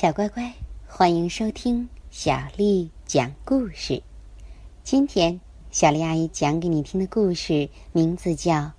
[0.00, 0.54] 小乖乖，
[0.86, 4.00] 欢迎收听小丽讲故事。
[4.84, 5.40] 今天，
[5.72, 8.54] 小丽阿姨讲给你听的故事名字叫《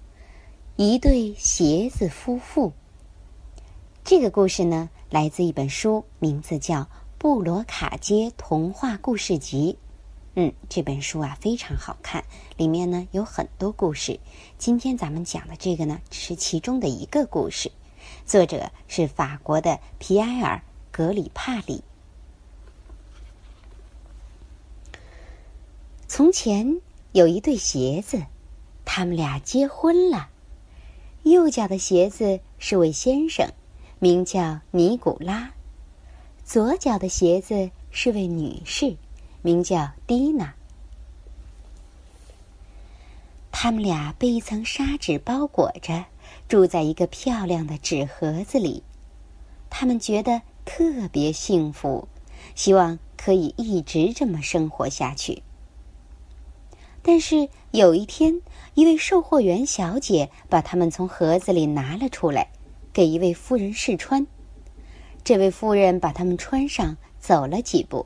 [0.78, 2.70] 一对鞋子夫妇》。
[4.06, 6.84] 这个故事呢，来自一本书，名字叫
[7.18, 9.78] 《布罗卡街童话故事集》。
[10.36, 12.24] 嗯，这本书啊非常好看，
[12.56, 14.18] 里面呢有很多故事。
[14.58, 17.70] 今天咱们讲的这个呢，只是其中的一个故事。
[18.26, 20.64] 作者是法国的皮埃尔。
[21.00, 21.82] 格里帕里。
[26.10, 26.82] 从前
[27.14, 28.26] 有一对鞋子，
[28.84, 30.28] 他们俩结婚了。
[31.24, 33.50] 右脚的鞋子是位先生，
[34.00, 35.54] 名叫尼古拉；
[36.44, 38.98] 左脚的鞋子是位女士，
[39.42, 40.54] 名叫蒂娜。
[43.54, 46.04] 他们俩被一层纱纸包裹着，
[46.50, 48.84] 住在一个漂亮的纸盒子里。
[49.70, 50.42] 他们觉得。
[50.70, 52.08] 特别幸福，
[52.54, 55.42] 希望可以一直这么生活下去。
[57.02, 58.40] 但是有一天，
[58.76, 62.52] 一位售货员小姐把它们从盒子里拿了出来，
[62.94, 64.28] 给一位夫人试穿。
[65.24, 68.06] 这位夫人把它们穿上，走了几步，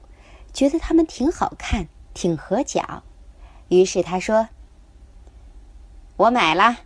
[0.54, 3.04] 觉得它们挺好看，挺合脚，
[3.68, 4.48] 于是她说
[6.16, 6.78] ：“我买了。”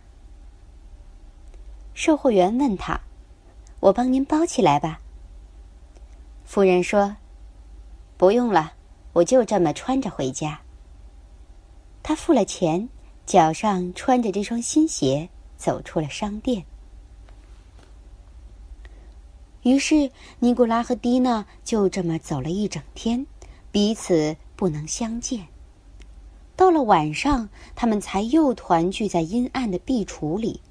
[1.94, 3.00] 售货员问他
[3.78, 5.00] ：“我帮您包起来吧。”
[6.48, 7.16] 夫人说
[8.16, 8.72] ：“不用了，
[9.12, 10.62] 我就这么穿着回家。”
[12.02, 12.88] 他付了钱，
[13.26, 16.64] 脚上穿着这双新鞋，走出了商店。
[19.62, 23.26] 于是，尼古拉和蒂娜就这么走了一整天，
[23.70, 25.48] 彼此不能相见。
[26.56, 30.62] 到了晚上，他们才又团聚在阴暗的壁橱里。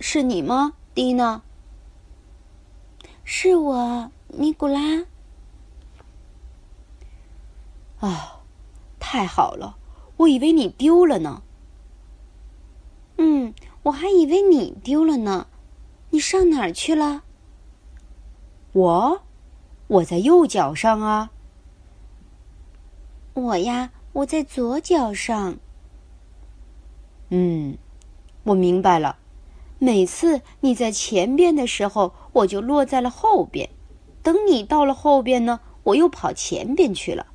[0.00, 1.42] 是你吗，蒂娜？
[3.24, 5.06] 是我，尼古拉。
[8.00, 8.40] 啊，
[9.00, 9.76] 太好了！
[10.18, 11.42] 我以为你丢了呢。
[13.16, 13.54] 嗯，
[13.84, 15.46] 我还以为你丢了呢。
[16.10, 17.22] 你上哪儿去了？
[18.72, 19.22] 我，
[19.86, 21.30] 我在右脚上啊。
[23.32, 25.56] 我呀，我在左脚上。
[27.30, 27.76] 嗯，
[28.44, 29.18] 我明白了。
[29.84, 33.68] 每次你在前边的时候，我就落在了后边；
[34.22, 37.26] 等你到了后边呢，我又跑前边去了。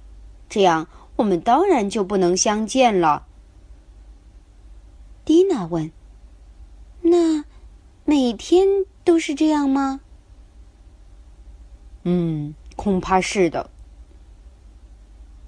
[0.50, 0.88] 这样，
[1.18, 3.28] 我们当然就不能相见了。
[5.24, 5.92] 蒂娜问
[7.06, 7.46] ：“那
[8.04, 8.68] 每天
[9.04, 10.02] 都是这样吗
[12.02, 13.70] ？”“嗯，恐怕是的。”“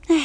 [0.05, 0.15] 唉，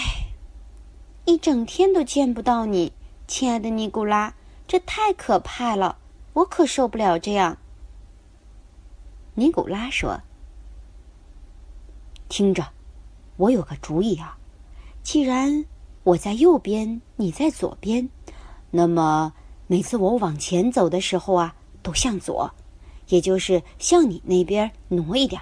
[1.25, 2.93] 一整天都见不到你，
[3.27, 4.35] 亲爱的尼古拉，
[4.69, 5.97] 这太可怕了。”
[6.37, 7.57] 我可受不了这样。
[9.37, 10.21] 尼古拉说
[12.29, 12.63] ：“听着，
[13.39, 14.37] 我有个主意啊！
[15.03, 15.65] 既然
[16.05, 18.07] 我在右边，你在左边，
[18.71, 19.33] 那么
[19.67, 22.53] 每次我往前走的时候啊，都向左，
[23.09, 25.41] 也就是向你那边挪一点。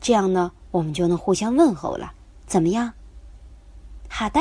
[0.00, 2.14] 这样呢，我们就能互相问候了。
[2.46, 2.94] 怎么样？
[4.08, 4.40] 好的。”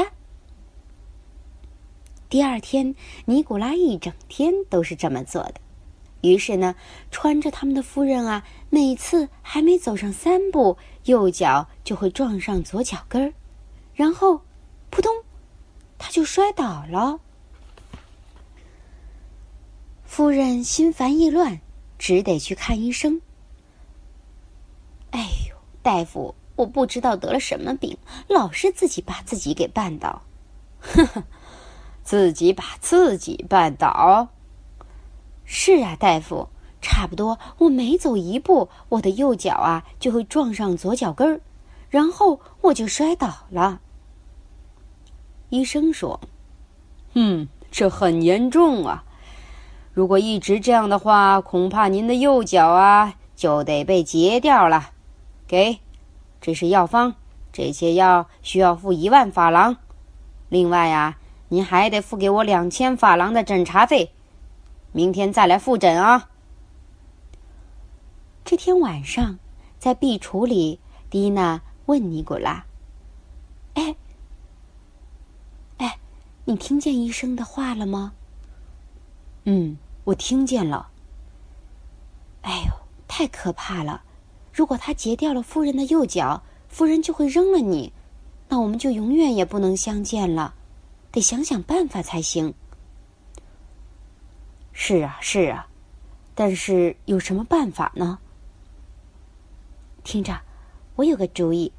[2.30, 5.56] 第二天，尼古拉一整天都是这么做的。
[6.22, 6.76] 于是呢，
[7.10, 13.34] 穿着他们的夫人啊，每次还没走上三步，右脚就会撞上左脚跟儿，
[13.94, 14.42] 然后，
[14.90, 15.12] 扑通，
[15.98, 17.20] 他就摔倒了。
[20.06, 21.62] 夫人心烦意乱，
[21.98, 23.22] 只得去看医生。
[25.12, 30.22] 哎呦，大夫，我不知道得了什么病，老是自己把自己给绊倒。
[30.80, 31.24] 呵呵，
[32.04, 34.30] 自己把自己绊倒。
[35.46, 36.48] 是啊，大夫，
[36.82, 41.42] 差不多我每走一步，我的右脚啊就会撞上左脚跟儿，
[41.90, 43.82] 然后我就摔倒了。
[45.50, 46.22] 医生说
[47.14, 49.04] ：“嗯，这很严重啊！
[49.94, 54.92] 如果一直这样的话，恐怕您的右脚啊就得被截掉了。
[55.46, 55.80] 给，
[56.40, 57.16] 这是药方，
[57.52, 59.76] 这些药需要付一万法郎。
[60.48, 61.18] 另外啊，
[61.50, 64.14] 您还得付给我两千法郎的诊查费。”
[64.94, 66.30] 明天再来复诊啊！
[68.44, 69.40] 这天晚上，
[69.80, 70.80] 在壁橱里，
[71.10, 72.66] 蒂娜问尼古拉
[73.76, 73.96] ：“哎，
[75.78, 75.98] 哎，
[76.44, 78.12] 你听见医生的话了吗
[79.46, 80.90] ？”“嗯，我听见了。
[82.44, 82.74] ”“哎呦，
[83.08, 84.04] 太可怕了！
[84.52, 87.94] 如果他截掉了夫人的右脚，夫人就会扔了你，
[88.50, 90.54] 那我们就永远也不能相见了。
[91.14, 92.54] 得想想办法才行。”
[94.84, 95.68] 是啊，是啊，
[96.34, 98.18] 但是有什么办法呢？
[100.04, 100.42] 听着，
[100.96, 101.72] 我有个主意。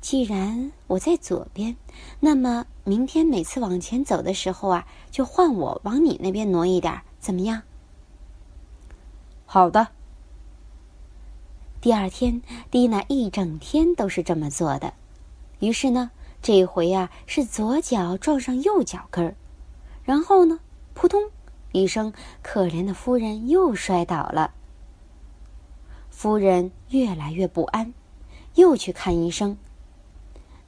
[0.00, 1.76] 既然我在左边，
[2.20, 7.62] 那么明天每次往前走的时候啊，就换我往你那边挪一点，怎么样？
[9.44, 9.88] 好的。
[11.80, 12.40] 第二天，
[12.70, 14.94] 蒂娜一整天都是这么做的。
[15.58, 19.34] 于是呢，这回啊是左脚撞上右脚跟儿，
[20.04, 20.60] 然后呢，
[20.94, 21.28] 扑通
[21.76, 22.10] 一声，
[22.42, 24.52] 可怜的夫人又摔倒了。
[26.08, 27.92] 夫人越来越不安，
[28.54, 29.58] 又去看医生。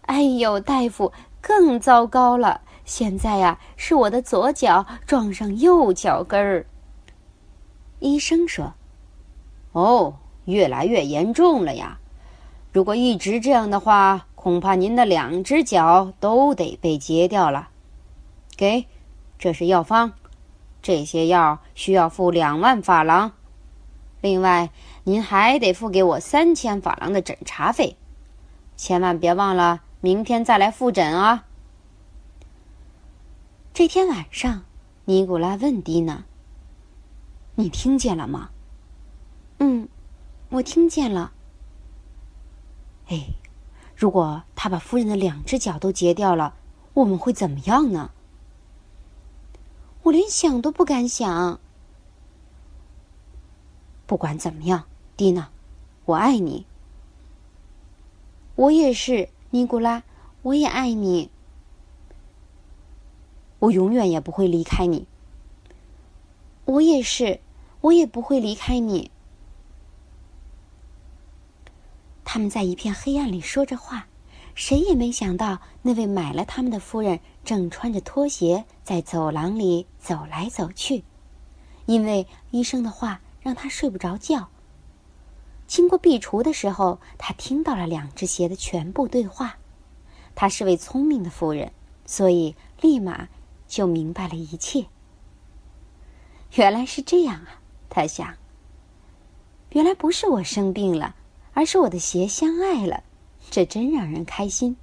[0.03, 1.11] 哎呦，大夫，
[1.41, 2.61] 更糟糕了！
[2.85, 6.67] 现在呀，是我的左脚撞上右脚跟儿。
[8.01, 8.75] 医生说
[9.73, 10.15] ：“哦，
[10.45, 11.99] 越来越严重了呀！
[12.71, 17.71] 如果一直这样的话，恐怕您的两只脚都得被截掉了。
[18.57, 18.87] 给，
[19.39, 20.13] 这是药方，
[20.89, 23.33] 这些药需要付两万法郎。
[24.23, 24.71] 另外，
[25.05, 27.99] 您还得付给我三千法郎的诊查费，
[28.75, 31.45] 千万别忘了。”明天再来复诊啊！
[33.75, 34.65] 这天晚上，
[35.05, 36.25] 尼古拉问蒂娜
[37.57, 38.49] ：“你听见了吗
[39.61, 39.87] ？”“嗯，
[40.49, 41.33] 我听见了。
[43.09, 43.27] ”“哎，
[43.95, 46.55] 如果他把夫人的两只脚都截掉了，
[46.95, 48.13] 我们会怎么样呢
[50.09, 51.61] ？”“我连想都不敢想。
[54.07, 55.51] ”“不管怎么样，蒂娜，
[56.07, 56.67] 我爱你。
[58.57, 60.03] ”“我也是。”尼古拉，
[60.43, 61.31] 我也爱你。
[63.61, 65.07] 我永远也不会离开你。
[66.67, 67.41] 我也是，
[67.81, 69.11] 我也不会离开你。
[72.25, 74.07] 他们在一片黑暗里说着话，
[74.59, 81.05] 谁也没想到，那位买了他们的夫人正穿着拖鞋在走廊里走来走去，
[81.87, 84.49] 因为医生的话让他睡不着觉。
[85.69, 89.59] 经过壁橱的时候，他听到了两只鞋的全部对话。
[90.35, 91.71] 她是位聪明的夫人，
[92.05, 93.29] 所以立马
[93.69, 94.87] 就明白了一切。
[96.55, 97.63] 原来是这样啊！
[97.89, 98.35] 他想。
[99.71, 101.15] 原来不是我生病了，
[101.53, 103.05] 而是我的鞋相爱了，
[103.51, 104.77] 这真让人开心。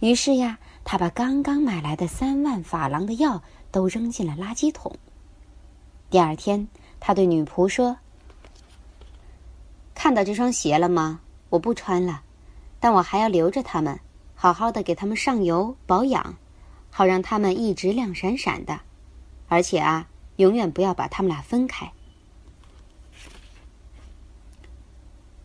[0.00, 4.94] 于是呀，他把刚刚买来的三万法郎的药都扔进了垃圾桶。
[6.10, 6.68] 第二天，
[7.00, 7.96] 他对女仆说。
[9.94, 11.20] 看到这双鞋了吗？
[11.48, 12.22] 我不穿了，
[12.80, 13.98] 但我还要留着它们，
[14.34, 16.36] 好好的给它们上油保养，
[16.90, 18.80] 好让它们一直亮闪闪的。
[19.48, 21.90] 而且啊，永远不要把它们俩分开。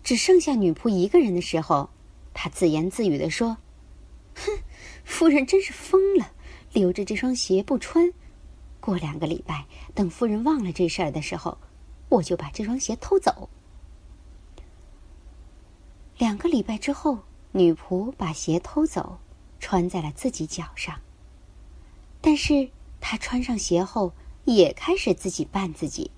[0.10, 1.92] 只剩下女仆一个人的时候，
[2.34, 3.58] 他自言自语的说
[4.34, 4.58] ：“哼，
[5.04, 6.32] 夫人真是疯了，
[6.74, 8.12] 留着这双鞋不穿。
[8.80, 11.60] 过两个礼拜，等夫人忘了这事儿的时候，
[12.10, 13.50] 我就把这双鞋偷走。”
[16.18, 17.20] 两个礼拜之后，
[17.52, 19.20] 女仆把鞋偷走，
[19.60, 21.00] 穿在了自己脚上。
[22.20, 22.68] 但是
[23.00, 24.12] 她穿上鞋后，
[24.46, 26.10] 也开始自己绊自己。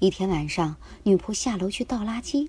[0.00, 2.48] 一天晚上，女仆下楼去倒垃圾。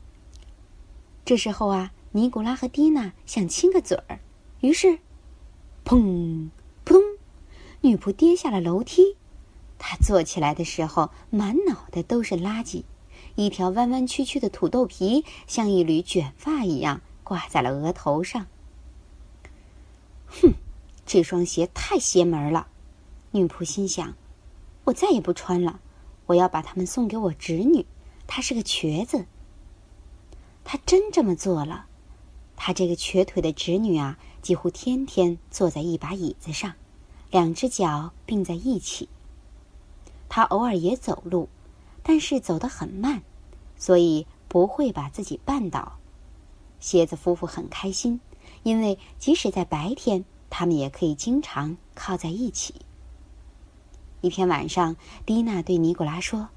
[1.25, 4.19] 这时候啊，尼古拉和蒂娜想亲个嘴儿，
[4.61, 4.99] 于是，
[5.83, 6.49] 砰，
[6.83, 7.01] 扑通，
[7.81, 9.15] 女仆跌下了楼梯。
[9.79, 12.83] 她坐起来的时候，满脑袋都是垃圾。
[13.35, 18.45] 一条弯弯曲曲的土豆皮，像一缕卷发一样挂在了额头上。
[20.27, 20.53] 哼，
[21.05, 22.67] 这双鞋太邪门了，
[23.31, 24.13] 女仆心想
[24.85, 25.79] ：“我再也不穿了，
[26.29, 27.87] 我要把它们送给我侄女，
[28.27, 29.25] 她是个瘸子。”
[30.63, 31.87] 她真这么做了。
[32.55, 36.75] 她这个瘸腿的侄女啊，几乎天天坐在一把椅子上，
[37.31, 39.09] 两只脚并在一起。
[40.27, 41.49] 她偶尔也走路，
[42.03, 43.23] 但是走得很慢。
[43.75, 45.93] 所以不会把自己绊倒。
[46.79, 48.19] 蝎子夫妇很开心，
[48.61, 52.75] 因为即使在白天，他们也可以经常靠在一起。
[54.21, 56.49] 一天晚上，蒂娜对尼古拉说：“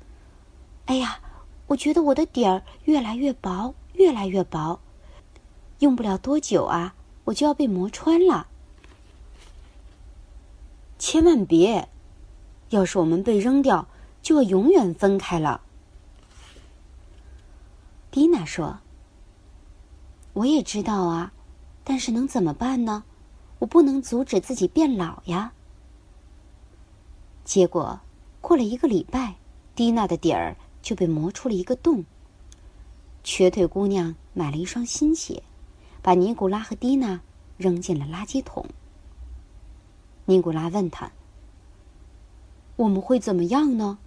[0.86, 1.20] 哎呀，
[1.68, 4.80] 我觉得我的底儿越来越薄，越来越薄，
[5.78, 8.48] 用不了多久啊，我就要被磨穿了。
[10.98, 11.88] 千万别！
[12.70, 13.86] 要是我们被扔掉，
[14.22, 15.60] 就要永远分开了。”
[18.10, 18.80] 蒂娜说
[20.34, 21.32] ：“我也知道啊，
[21.84, 23.04] 但是能怎么办呢？
[23.60, 25.52] 我不能阻止自己变老呀。”
[27.44, 28.00] 结果
[28.40, 29.36] 过了一个礼拜，
[29.74, 32.04] 蒂娜的底儿就被磨出了一个洞。
[33.24, 35.42] 瘸腿姑娘买了一双新鞋，
[36.02, 37.20] 把尼古拉和蒂娜
[37.56, 38.66] 扔进了垃圾桶。
[40.24, 41.10] 尼古拉问他
[42.76, 43.98] ：“我们会怎么样呢？”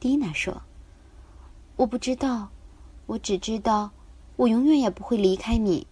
[0.00, 0.62] 蒂娜说
[1.76, 2.50] ：“我不知道，
[3.06, 3.90] 我只知道，
[4.36, 5.86] 我永远也不会离开你。”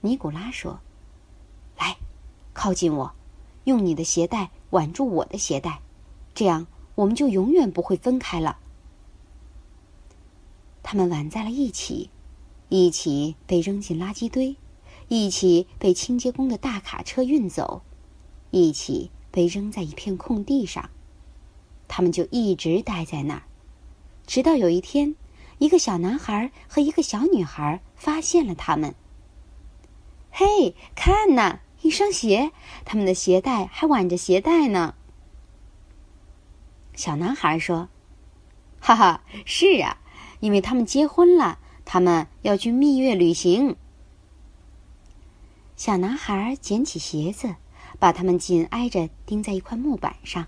[0.00, 0.78] 尼古拉说
[1.78, 1.96] ：“来，
[2.52, 3.12] 靠近我，
[3.68, 5.82] 用你的鞋带挽住我的鞋带，
[6.34, 8.58] 这样我们就永远不会分开了。”
[10.82, 12.08] 他们挽在了一起，
[12.70, 14.56] 一起被扔进垃圾堆，
[15.08, 17.82] 一起被清洁工的大卡车运走，
[18.50, 20.88] 一起被扔在一片空地上。
[21.88, 23.42] 他们就一直待在那儿，
[24.26, 25.14] 直到有一天，
[25.58, 28.94] 一个小男孩和一个小女孩发现了他们。
[30.30, 32.52] 嘿，看呐，一双鞋，
[32.84, 34.94] 他们的鞋带还挽着鞋带呢。
[36.94, 37.88] 小男孩说
[38.80, 39.98] ：“哈哈，是啊。”
[40.40, 43.76] 因为他们结婚了，他们要去蜜月旅行。
[45.74, 47.56] 小男孩捡起鞋子，
[47.98, 50.46] 把它们紧挨着钉在一块木板上，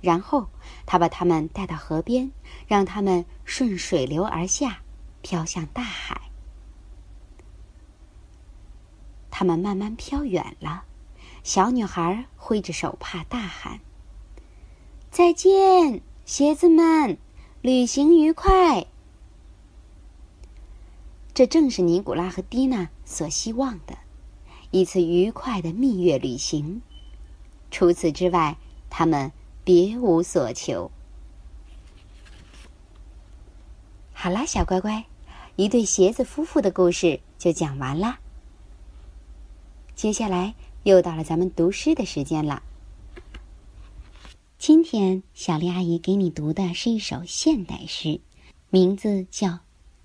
[0.00, 0.48] 然后
[0.84, 2.32] 他把它们带到河边，
[2.66, 4.80] 让它们顺水流而下，
[5.22, 6.27] 飘向大海。
[9.38, 10.82] 他们慢慢飘远了，
[11.44, 13.78] 小女孩挥着手帕大喊
[15.12, 17.16] ：“再见，鞋子们！”
[17.62, 18.88] 旅行愉快。
[21.32, 23.96] 这正是尼古拉和蒂娜所希望的，
[24.72, 26.82] 一次愉快的蜜月旅行。
[27.70, 28.56] 除此之外，
[28.90, 29.30] 他们
[29.62, 30.90] 别无所求。
[34.12, 35.04] 好啦，小乖乖，
[35.54, 38.18] 一对鞋子夫妇的故事就讲完啦。
[39.98, 42.62] 接下来又到了咱们读诗的时间了。
[44.56, 48.20] 今天，小丽阿姨给你读的是一首现代诗，
[48.70, 49.48] 名字叫《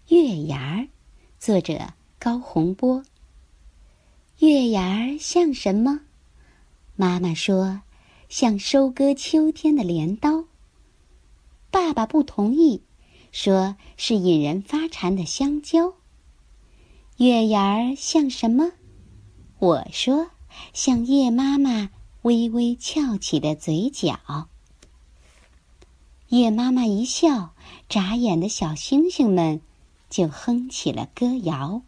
[0.08, 0.82] 月牙儿》，
[1.38, 3.04] 作者高洪波。
[4.40, 6.00] 月牙儿像什么？
[6.96, 7.82] 妈妈说，
[8.30, 10.46] 像收割秋天的镰刀。
[11.70, 12.82] 爸爸不同意，
[13.32, 15.94] 说是引人发馋的香蕉。
[17.18, 18.72] 月牙儿像什么？
[19.64, 20.28] 我说，
[20.74, 21.90] 像叶妈妈。
[22.24, 24.50] 微微翘起的嘴角。
[26.28, 27.54] 叶妈妈一笑，
[27.88, 29.62] 眨眼的小星星们
[30.10, 31.82] 就哼起了歌谣。